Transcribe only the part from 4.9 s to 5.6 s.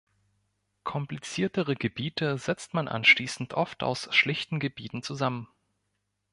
zusammen.